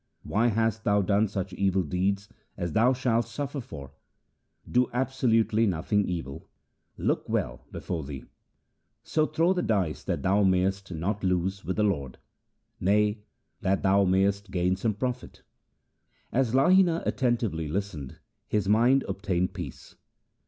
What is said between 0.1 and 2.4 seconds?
Why hast thou done such evil deeds